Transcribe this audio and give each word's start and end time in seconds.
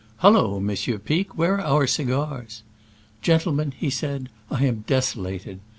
"Hullo! 0.23 0.59
Monsieur 0.59 0.97
Pic, 0.97 1.37
where 1.37 1.59
are 1.61 1.61
our 1.61 1.85
cigars?" 1.85 2.63
"Gentlemen," 3.21 3.71
he 3.77 3.89
began, 3.89 4.29
"I 4.49 4.65
am 4.65 4.83
deso 4.87 5.17
lated!" 5.17 5.59